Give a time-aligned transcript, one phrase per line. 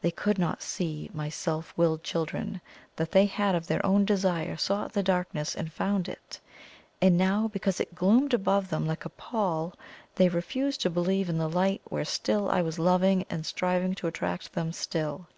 [0.00, 2.60] They could not see, my self willed children,
[2.96, 6.40] that they had of their own desire sought the darkness and found it;
[7.00, 9.72] and now, because it gloomed above them like a pall,
[10.16, 14.08] they refused to believe in the light where still I was loving and striving to
[14.08, 15.28] attract them still.